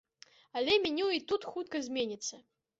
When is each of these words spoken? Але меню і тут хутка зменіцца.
Але 0.61 0.77
меню 0.85 1.07
і 1.17 1.21
тут 1.33 1.47
хутка 1.53 1.85
зменіцца. 1.91 2.45